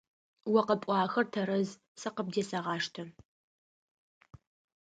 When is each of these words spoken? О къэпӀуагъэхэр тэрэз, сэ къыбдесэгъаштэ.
О 0.59 0.61
къэпӀуагъэхэр 0.67 1.27
тэрэз, 1.33 1.69
сэ 2.01 2.09
къыбдесэгъаштэ. 2.15 3.03